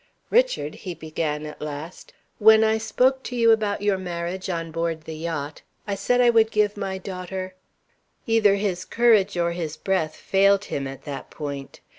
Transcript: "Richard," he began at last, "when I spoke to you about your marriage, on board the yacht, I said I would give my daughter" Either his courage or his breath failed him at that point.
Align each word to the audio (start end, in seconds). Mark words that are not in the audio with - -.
"Richard," 0.31 0.73
he 0.73 0.95
began 0.95 1.45
at 1.45 1.61
last, 1.61 2.11
"when 2.39 2.63
I 2.63 2.79
spoke 2.79 3.21
to 3.21 3.35
you 3.35 3.51
about 3.51 3.83
your 3.83 3.99
marriage, 3.99 4.49
on 4.49 4.71
board 4.71 5.01
the 5.03 5.13
yacht, 5.13 5.61
I 5.85 5.93
said 5.93 6.19
I 6.21 6.31
would 6.31 6.49
give 6.49 6.75
my 6.75 6.97
daughter" 6.97 7.53
Either 8.25 8.55
his 8.55 8.83
courage 8.83 9.37
or 9.37 9.51
his 9.51 9.77
breath 9.77 10.15
failed 10.15 10.65
him 10.65 10.87
at 10.87 11.03
that 11.03 11.29
point. 11.29 11.81